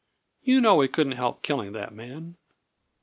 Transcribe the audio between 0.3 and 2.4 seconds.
"You know he couldn't help killing that man."